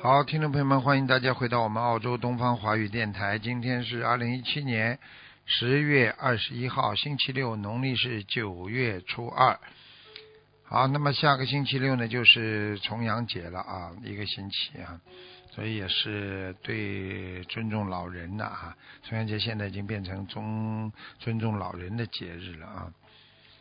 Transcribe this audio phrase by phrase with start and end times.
[0.00, 3.36] 好，听众朋友们，欢迎大家回到我们澳洲东方华语电台。
[3.36, 4.96] 今天是二零一七年
[5.44, 9.58] 十月二十一号，星期六，农历是九月初二。
[10.62, 15.00] 好，那么下个星期六呢，就是重阳节了啊，一个星期啊，
[15.50, 18.76] 所以也是对尊重老人的啊。
[19.02, 22.92] 重阳节现在已经变成尊尊重老人的节日了啊。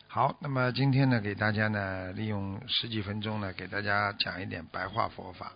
[0.08, 5.52] 好，那么今天呢，给大家呢，利用十几分钟呢，给大家讲一点白话佛法。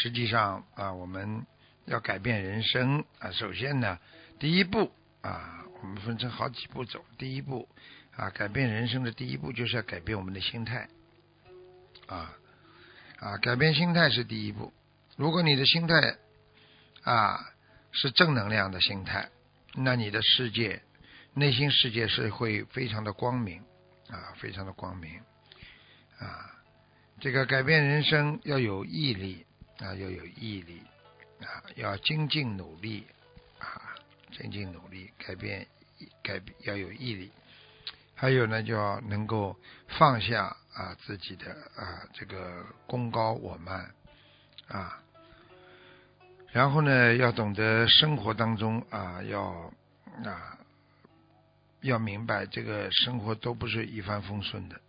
[0.00, 1.44] 实际上啊，我们
[1.86, 3.98] 要改变人生啊，首先呢，
[4.38, 7.04] 第一步啊，我们分成好几步走。
[7.18, 7.68] 第一步
[8.14, 10.88] 啊，改变人生的第一步就是要改变我们的心态
[12.06, 12.32] 啊
[13.18, 14.72] 啊，改变心态是第一步。
[15.16, 16.16] 如果你的心态
[17.02, 17.44] 啊
[17.90, 19.28] 是正能量的心态，
[19.74, 20.80] 那你的世界
[21.34, 23.60] 内心世界是会非常的光明
[24.08, 25.18] 啊，非常的光明
[26.20, 26.54] 啊。
[27.18, 29.44] 这个改变人生要有毅力
[29.78, 30.82] 啊，要有毅力
[31.40, 33.06] 啊，要精进努力
[33.58, 33.94] 啊，
[34.32, 35.66] 精进努力改变
[36.22, 37.30] 改要有毅力。
[38.14, 43.94] 还有呢，就要能够放下啊自己的啊这个功高我慢
[44.66, 45.00] 啊，
[46.50, 49.72] 然后呢，要懂得生活当中啊要
[50.24, 50.58] 啊
[51.82, 54.80] 要明白这个生活都不是一帆风顺的。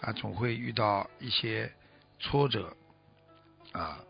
[0.00, 1.72] 啊，总会遇到一些
[2.18, 2.76] 挫折
[3.70, 4.00] 啊。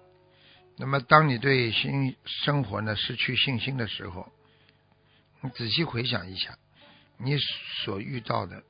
[0.76, 4.32] 那么，当你对新生活呢失去信心的时候，
[5.40, 6.58] 你仔细回想一下，
[7.16, 7.36] 你
[7.84, 8.64] 所遇到的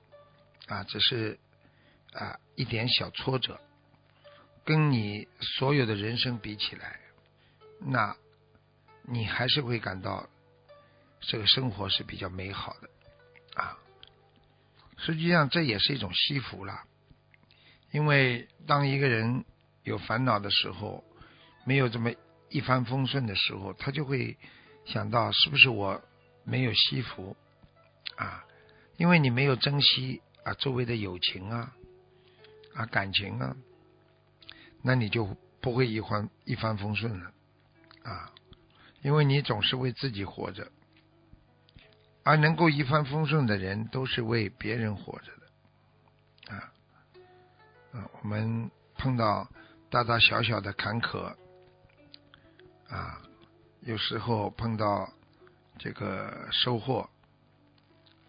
[0.66, 1.38] 啊，只是
[2.12, 3.58] 啊一点小挫折，
[4.64, 7.00] 跟你所有的人生比起来，
[7.80, 8.14] 那
[9.02, 10.28] 你还是会感到
[11.20, 12.90] 这个生活是比较美好的
[13.54, 13.78] 啊。
[14.98, 16.82] 实际上，这也是一种惜福了。
[17.92, 19.44] 因为当一个人
[19.84, 21.02] 有烦恼的时候，
[21.64, 22.12] 没有这么
[22.48, 24.36] 一帆风顺的时候，他就会
[24.84, 26.02] 想到是不是我
[26.44, 27.36] 没有惜福
[28.16, 28.44] 啊？
[28.96, 31.74] 因为你没有珍惜啊周围的友情啊
[32.74, 33.56] 啊感情啊，
[34.82, 37.32] 那你就不会一帆一帆风顺了
[38.02, 38.30] 啊！
[39.02, 40.70] 因为你总是为自己活着，
[42.22, 46.72] 而能够一帆风顺的人，都是为别人活着的啊。
[47.92, 49.48] 啊，我们碰到
[49.90, 51.34] 大大小小的坎坷，
[52.94, 53.20] 啊，
[53.80, 55.12] 有时候碰到
[55.78, 57.10] 这个收获，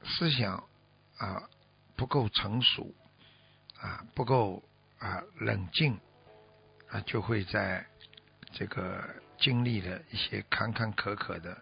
[0.03, 0.57] 思想
[1.17, 1.47] 啊
[1.95, 2.91] 不够成熟，
[3.79, 4.63] 啊不够
[4.97, 5.99] 啊冷静，
[6.89, 7.85] 啊就会在
[8.53, 11.53] 这个经历了一些坎坎坷坷的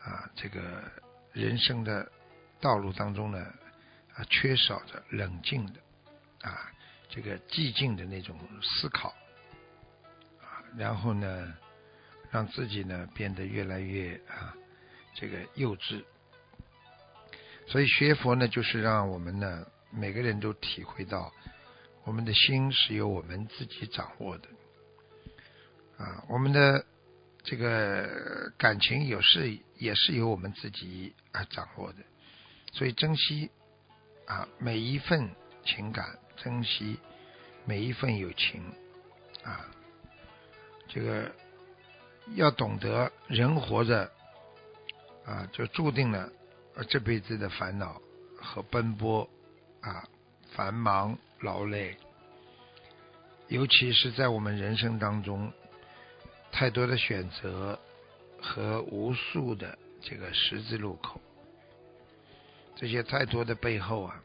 [0.00, 0.84] 啊这个
[1.32, 2.08] 人生的
[2.60, 3.44] 道路当中呢，
[4.14, 5.80] 啊缺少着冷静的
[6.48, 6.70] 啊。
[7.10, 9.08] 这个寂静的那种思考
[10.42, 11.54] 啊，然后呢，
[12.30, 14.54] 让自己呢变得越来越啊
[15.14, 16.04] 这个幼稚。
[17.66, 21.32] 所以学佛呢，就是让我们呢每个人都体会到，
[22.04, 24.48] 我们的心是由我们自己掌握的
[25.98, 26.84] 啊，我们的
[27.42, 31.98] 这个感情有时也是由我们自己啊掌握的。
[32.72, 33.50] 所以珍惜
[34.26, 35.30] 啊每一份
[35.64, 36.18] 情感。
[36.40, 36.96] 珍惜
[37.64, 38.62] 每一份友情
[39.42, 39.68] 啊，
[40.86, 41.34] 这个
[42.34, 44.10] 要懂得人活着
[45.24, 46.30] 啊，就注定了
[46.88, 48.00] 这辈子的烦恼
[48.40, 49.28] 和奔波
[49.80, 50.08] 啊，
[50.52, 51.96] 繁忙劳累，
[53.48, 55.52] 尤其是在我们人生当中，
[56.52, 57.78] 太多的选择
[58.40, 61.20] 和无数的这个十字路口，
[62.76, 64.22] 这些太多的背后啊。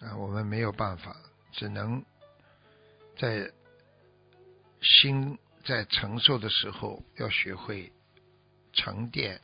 [0.00, 1.16] 啊，我们没有办法，
[1.50, 2.04] 只能
[3.18, 3.50] 在
[4.80, 7.92] 心在承受的时候，要学会
[8.72, 9.40] 沉淀。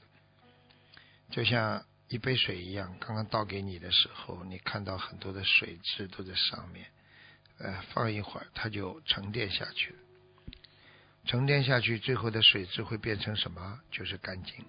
[1.30, 6.86] 就像一杯水一样，刚刚倒给你的时候，你看到很多的水质都在上面，
[7.58, 9.98] 呃，放一会儿它就沉淀下去了。
[11.26, 13.80] 沉淀下去，最后的水质会变成什么？
[13.90, 14.64] 就是干净。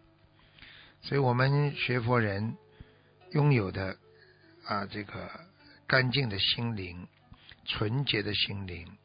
[1.02, 2.58] 所以我们学佛人
[3.32, 3.98] 拥有的
[4.66, 5.30] 啊，这个。
[5.88, 7.08] 干净的心灵，
[7.64, 8.98] 纯洁的心灵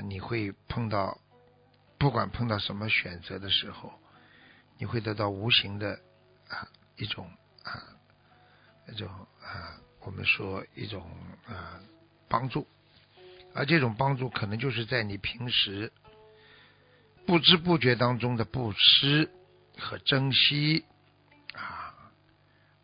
[0.00, 1.18] 你会碰到，
[1.98, 3.92] 不管碰到什么选择的时候，
[4.78, 5.98] 你会得到无形的
[6.48, 7.30] 啊一种
[7.62, 7.82] 啊
[8.86, 9.08] 那种
[9.40, 11.02] 啊我们说一种
[11.46, 11.80] 啊
[12.28, 12.66] 帮助，
[13.54, 15.92] 而这种帮助可能就是在你平时
[17.26, 19.30] 不知不觉当中的布施
[19.78, 20.84] 和珍惜
[21.54, 22.12] 啊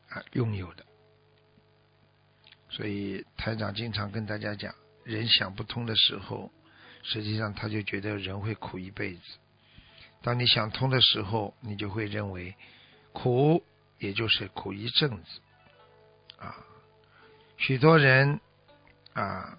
[0.09, 0.85] 啊拥有的。
[2.70, 4.75] 所以台长经常跟大家讲，
[5.05, 6.50] 人想不通的时候，
[7.02, 9.22] 实际上他就觉得人会苦一辈子。
[10.22, 12.54] 当你想通的时候，你就会认为
[13.12, 13.64] 苦
[13.99, 15.40] 也就是苦一阵子
[16.38, 16.54] 啊。
[17.58, 18.40] 许多人
[19.14, 19.58] 啊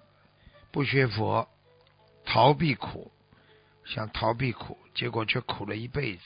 [0.72, 1.48] 不学佛，
[2.26, 3.12] 逃避苦，
[3.86, 6.24] 想逃避苦，结果却苦了一辈子。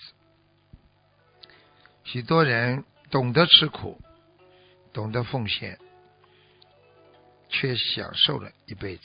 [2.04, 4.02] 许多人懂得吃苦，
[4.94, 5.80] 懂得奉献。
[7.50, 9.04] 却享受了一辈子，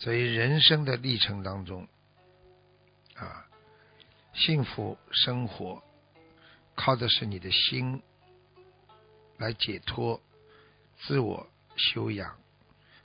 [0.00, 1.86] 所以人生的历程当中，
[3.14, 3.46] 啊，
[4.34, 5.80] 幸福生活
[6.74, 8.02] 靠的是你的心
[9.36, 10.20] 来解脱、
[10.98, 12.36] 自我修养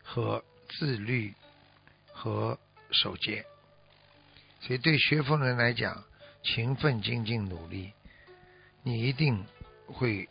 [0.03, 1.33] 和自律
[2.11, 2.57] 和
[2.91, 3.45] 守戒。
[4.61, 6.03] 所以对学佛人来讲，
[6.41, 7.91] 勤奋精进努力，
[8.81, 9.45] 你一定
[9.87, 10.27] 会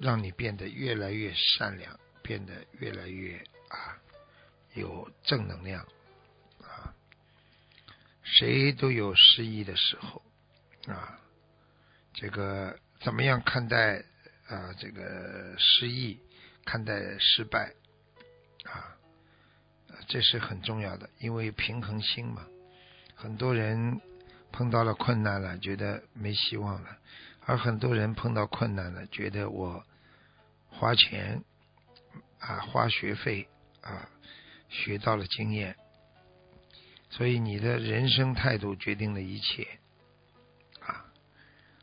[0.00, 2.00] 让你变得越来越善良。
[2.22, 3.36] 变得越来越
[3.68, 4.00] 啊
[4.74, 5.86] 有正能量
[6.60, 6.94] 啊，
[8.22, 10.22] 谁都有失意的时候
[10.86, 11.18] 啊，
[12.12, 14.04] 这个怎么样看待
[14.46, 16.20] 啊这个失意，
[16.64, 17.72] 看待失败
[18.64, 18.96] 啊，
[20.08, 22.46] 这是很重要的，因为平衡心嘛。
[23.14, 24.00] 很多人
[24.52, 26.98] 碰到了困难了，觉得没希望了，
[27.46, 29.84] 而很多人碰到困难了，觉得我
[30.68, 31.42] 花钱。
[32.40, 33.48] 啊，花学费
[33.80, 34.06] 啊，
[34.68, 35.76] 学到了经验，
[37.10, 39.66] 所以你的人生态度决定了一切
[40.80, 41.06] 啊。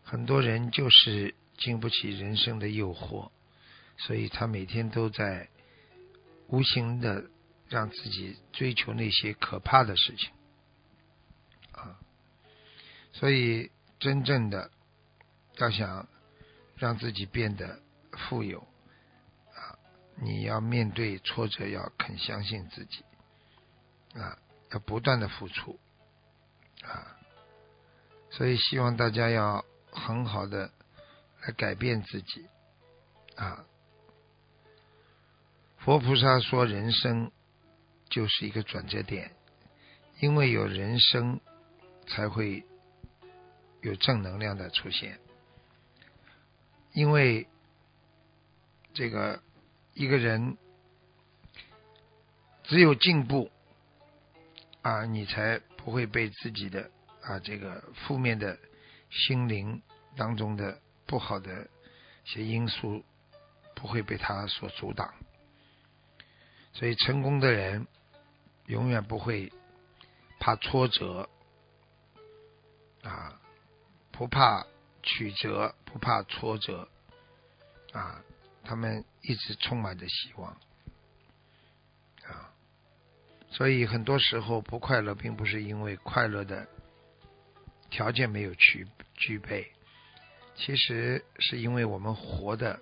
[0.03, 3.31] 很多人就是经不起人生的诱惑，
[3.97, 5.47] 所以他每天都在
[6.47, 7.29] 无形的
[7.69, 10.31] 让自己追求那些可怕的事情
[11.71, 11.99] 啊。
[13.13, 14.71] 所以真正的
[15.57, 16.07] 要想
[16.75, 17.79] 让自己变得
[18.11, 18.67] 富有。
[20.23, 23.03] 你要面对挫折，要肯相信自己，
[24.13, 24.37] 啊，
[24.71, 25.79] 要不断的付出，
[26.83, 27.17] 啊，
[28.29, 30.71] 所以希望大家要很好的
[31.41, 32.45] 来改变自己，
[33.35, 33.65] 啊，
[35.79, 37.31] 佛菩萨说人生
[38.07, 39.31] 就是一个转折点，
[40.19, 41.41] 因为有人生
[42.05, 42.63] 才会
[43.81, 45.19] 有正能量的出现，
[46.93, 47.47] 因为
[48.93, 49.41] 这个。
[49.93, 50.57] 一个人
[52.63, 53.51] 只有进步
[54.81, 56.89] 啊，你才不会被自己的
[57.21, 58.57] 啊这个负面的
[59.09, 59.81] 心灵
[60.15, 61.67] 当中的不好的
[62.25, 63.03] 一些因素
[63.75, 65.13] 不会被他所阻挡。
[66.73, 67.85] 所以，成功的人
[68.67, 69.51] 永远不会
[70.39, 71.29] 怕挫折
[73.03, 73.41] 啊，
[74.11, 74.65] 不怕
[75.03, 76.87] 曲折，不怕挫折
[77.91, 78.23] 啊。
[78.63, 80.51] 他们一直充满着希望
[82.23, 82.53] 啊，
[83.49, 86.67] 所以很多时候不快乐，并不是因为快乐的
[87.89, 89.71] 条件没有具具备，
[90.55, 92.79] 其实是因为我们活的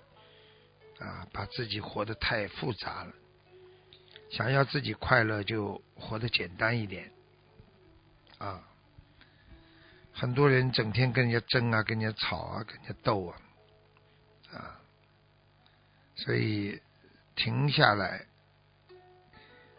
[0.98, 3.12] 啊，把自己活得太复杂了。
[4.30, 7.10] 想要自己快乐，就活得简单一点
[8.38, 8.62] 啊。
[10.12, 13.40] 很多人整天跟人家争啊，跟人家吵啊，跟人家斗啊，
[14.52, 14.79] 啊。
[16.16, 16.80] 所以，
[17.34, 18.26] 停下来，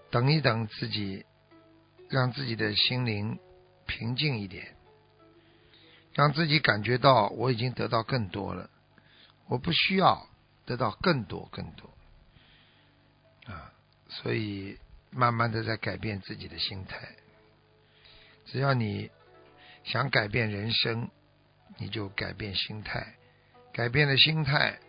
[0.09, 1.25] 等一等自己，
[2.09, 3.39] 让自己的心灵
[3.85, 4.75] 平静一点，
[6.13, 8.69] 让自己感觉到我已经得到更多了，
[9.47, 10.27] 我不需要
[10.65, 11.93] 得到更多更多
[13.45, 13.73] 啊！
[14.09, 14.77] 所以，
[15.09, 17.15] 慢慢的在改变自己的心态。
[18.45, 19.09] 只要你
[19.83, 21.09] 想改变人生，
[21.77, 23.15] 你就改变心态，
[23.71, 24.79] 改变了心态。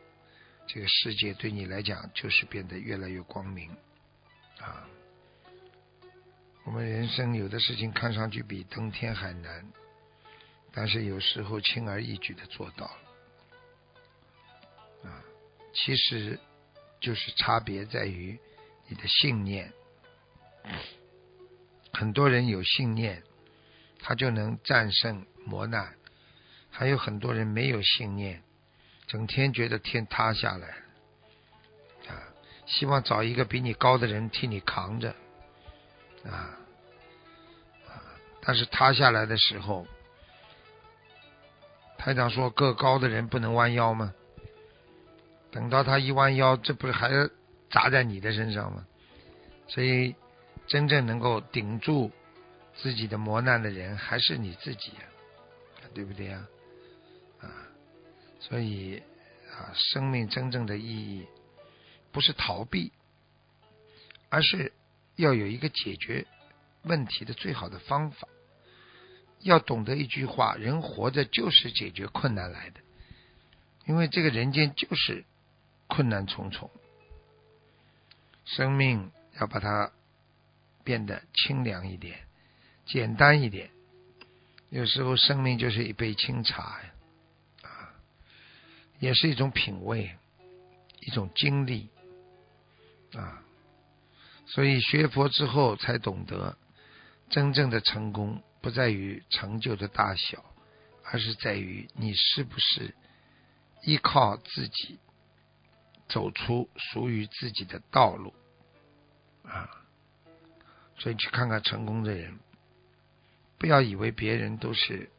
[0.75, 3.71] 这个世界对你来讲就是变得越来越光明
[4.59, 4.89] 啊！
[6.65, 9.71] 我们人生有的事情看上去比登天还难，
[10.73, 12.99] 但是有时候轻而易举的做到了
[15.11, 15.23] 啊！
[15.75, 16.41] 其实
[17.01, 18.41] 就是差别在于
[18.89, 19.71] 你的信念。
[21.93, 23.23] 很多人有信念，
[23.99, 25.93] 他就能战胜磨难；
[26.71, 28.43] 还有很多人没有信念。
[29.13, 30.69] 整天觉得天塌下来，
[32.09, 32.17] 啊，
[32.65, 35.15] 希望找一个比你高的人替你扛着，
[36.25, 36.57] 啊，
[38.41, 39.87] 但是塌下来的时候，
[41.99, 44.15] 台长说个高的人不能弯腰吗？
[45.51, 47.11] 等到他一弯腰，这不是还
[47.71, 48.87] 砸在你的身上吗？
[49.69, 50.17] 所以，
[50.67, 52.11] 真正能够顶住
[52.77, 54.95] 自己的磨难的人，还是你自己，
[55.93, 56.39] 对不对呀？
[56.39, 56.62] 啊，
[58.43, 59.03] 所以
[59.51, 61.27] 啊，生命真正的意义
[62.11, 62.93] 不是逃避，
[64.29, 64.73] 而是
[65.17, 66.27] 要有一个解决
[66.83, 68.29] 问题的最好的方法。
[69.41, 72.81] 要懂得一句话：人活着就是解决困难来的，
[73.87, 75.25] 因为这个人间就是
[75.87, 76.71] 困难重重，
[78.45, 79.11] 生命。
[79.41, 79.91] 要把它
[80.85, 82.19] 变得清凉一点，
[82.85, 83.71] 简单一点。
[84.69, 86.93] 有时候生命就是一杯清茶呀，
[89.03, 90.17] 也是一种品味，
[91.01, 91.89] 一种经历，
[93.15, 93.43] 啊。
[94.47, 96.57] 所以学佛之后才懂得，
[97.29, 100.45] 真正的成功不在于成就的大小，
[101.03, 102.95] 而是在于你是不是
[103.83, 105.01] 依靠自己
[106.09, 108.33] 走出属于自己的道路。
[109.43, 109.69] 啊，
[110.97, 112.39] 所以去看看成功的人，
[113.59, 115.11] 不要以为别人都是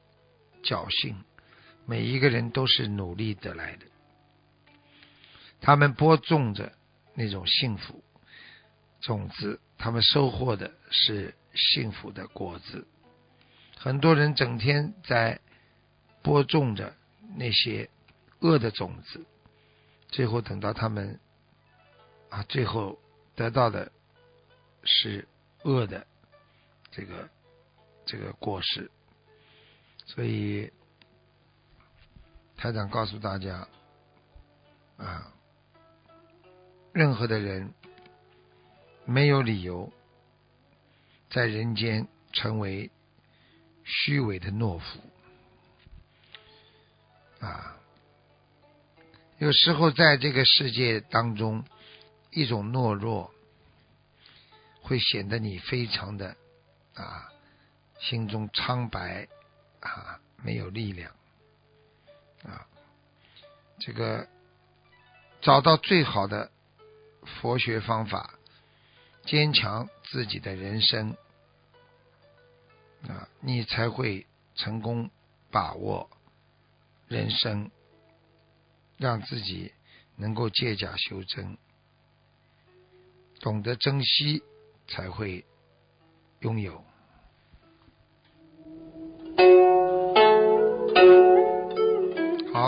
[0.63, 1.21] 侥幸，
[1.85, 3.85] 每一个人都是努力得来的。
[5.61, 6.73] 他们播种着
[7.13, 8.03] 那种幸福
[9.01, 12.87] 种子，他们收获的是幸福的果子。
[13.77, 15.39] 很多人整天在
[16.21, 16.95] 播种着
[17.35, 17.89] 那些
[18.39, 19.25] 恶的种子，
[20.09, 21.19] 最后等到他们
[22.29, 22.99] 啊，最后
[23.35, 23.91] 得到的。
[24.85, 25.25] 是
[25.63, 26.05] 恶的
[26.91, 27.29] 这个
[28.05, 28.91] 这个果实，
[30.05, 30.69] 所以
[32.63, 33.67] 台长告诉大家
[34.95, 35.33] 啊，
[36.93, 37.73] 任何的人
[39.03, 39.91] 没有理由
[41.29, 42.89] 在人间成为
[43.83, 45.01] 虚伪的懦夫
[47.41, 47.75] 啊。
[49.39, 51.65] 有时候在这个世界当中，
[52.31, 53.29] 一种懦弱。
[54.81, 56.37] 会显得你非常的
[56.93, 57.29] 啊，
[57.99, 59.27] 心中苍白
[59.81, 61.13] 啊，没有力量
[62.43, 62.67] 啊。
[63.79, 64.27] 这个
[65.41, 66.51] 找到最好的
[67.41, 68.33] 佛学方法，
[69.25, 71.17] 坚强自己的人生
[73.07, 75.09] 啊，你才会成功
[75.51, 76.09] 把握
[77.07, 77.71] 人生，
[78.97, 79.73] 让自己
[80.15, 81.57] 能够借假修真，
[83.39, 84.43] 懂得珍惜。
[84.85, 85.45] 才会
[86.41, 86.83] 拥有。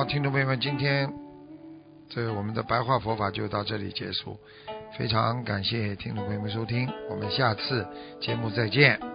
[0.08, 1.12] 听众朋友们，今天
[2.10, 4.38] 这我们的白话佛法就到这里结束，
[4.98, 7.86] 非常感谢听众朋友们收听，我们下次
[8.22, 9.15] 节目再见。